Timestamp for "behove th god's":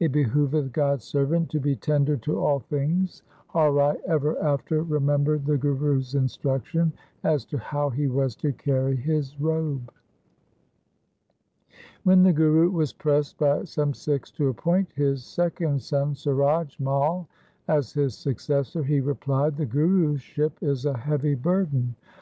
0.10-1.04